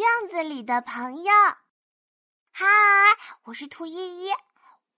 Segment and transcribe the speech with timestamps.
[0.00, 1.32] 镜子里的朋友，
[2.52, 2.66] 嗨，
[3.42, 4.32] 我是兔依依。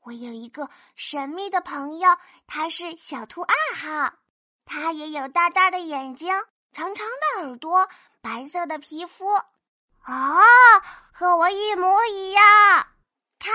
[0.02, 2.16] 我有一个神秘的朋友，
[2.46, 4.12] 他是小兔二号。
[4.64, 6.32] 他也有大大的眼睛、
[6.70, 7.88] 长长的耳朵、
[8.20, 9.26] 白色的皮肤。
[9.26, 10.40] 哦，
[11.12, 12.44] 和我一模一样。
[13.40, 13.52] 看，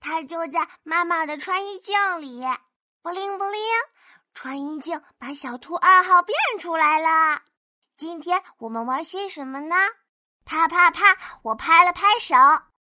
[0.00, 2.42] 他就在妈妈的穿衣镜里。
[3.00, 3.62] 不灵不灵，
[4.34, 7.42] 穿衣镜把小兔二号变出来了。
[7.96, 9.76] 今天我们玩些什么呢？
[10.44, 11.16] 啪啪啪！
[11.42, 12.34] 我拍了拍手，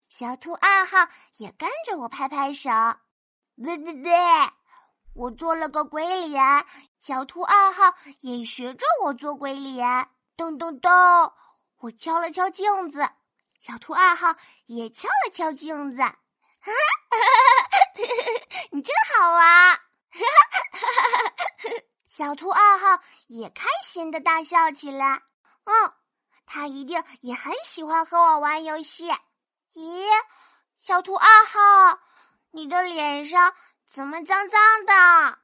[0.09, 2.71] 小兔二号也跟着我拍拍手。
[3.57, 4.13] 对对对，
[5.15, 6.67] 我做了个鬼脸，
[7.01, 10.09] 小兔二号也学着我做鬼脸。
[10.37, 10.91] 咚咚咚，
[11.79, 13.09] 我敲了敲镜子，
[13.61, 14.35] 小兔二号
[14.67, 16.03] 也敲了敲镜子。
[16.03, 16.13] 哈
[16.61, 17.69] 哈哈
[18.73, 19.81] 你真好玩！
[22.09, 25.23] 小兔二号也开心的大笑起来。
[25.65, 25.93] 嗯。
[26.47, 29.09] 他一定也很喜欢和我玩游戏。
[29.75, 30.07] 咦，
[30.79, 31.99] 小兔二号，
[32.51, 33.55] 你的脸上
[33.89, 35.39] 怎么脏脏的？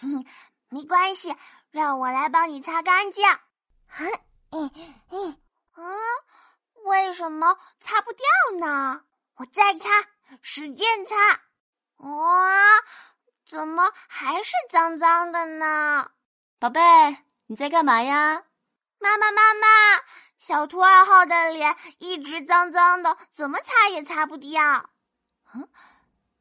[0.70, 1.34] 没关系，
[1.70, 3.24] 让我来帮你擦干净。
[4.50, 4.72] 嗯嗯
[5.10, 5.40] 嗯
[5.76, 5.98] 嗯，
[6.84, 8.24] 为什么擦不掉
[8.58, 9.02] 呢？
[9.36, 9.88] 我再擦，
[10.40, 11.14] 使劲擦。
[11.96, 12.82] 哇，
[13.48, 16.10] 怎么还是脏脏的呢？
[16.58, 16.80] 宝贝，
[17.46, 18.44] 你在干嘛呀？
[18.98, 19.66] 妈妈，妈妈。
[20.46, 24.90] 小兔二号的脸一直脏脏的，怎么擦也擦不掉。
[25.54, 25.66] 嗯，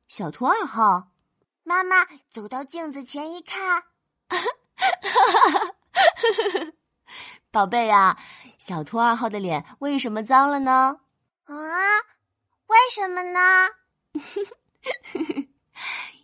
[0.09, 1.07] 小兔二号，
[1.63, 3.85] 妈妈走到镜子前一看，
[7.49, 8.17] 宝贝呀，
[8.59, 10.99] 小兔二号的脸为什么脏了呢？
[11.45, 11.55] 啊，
[12.67, 13.69] 为什么呢？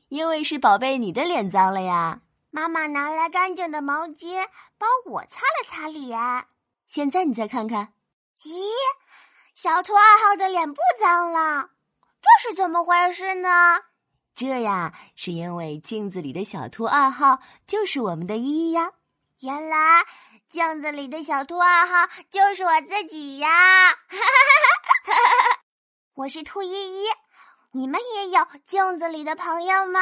[0.09, 2.19] 因为是宝贝你的脸脏了呀。
[2.51, 4.45] 妈妈拿来干净的毛巾
[4.77, 6.19] 帮我擦了擦脸。
[6.89, 7.93] 现在你再看看，
[8.41, 8.51] 咦，
[9.53, 11.69] 小兔二号的脸不脏了，
[12.19, 13.47] 这是怎么回事呢？
[14.33, 18.91] 这呀，是因为镜子里的小兔二号就是我们的依依呀。
[19.41, 20.03] 原来
[20.49, 23.47] 镜子里的小兔二号就是我自己呀！
[26.15, 27.07] 我是兔依依，
[27.71, 29.99] 你们也有镜子里的朋友吗？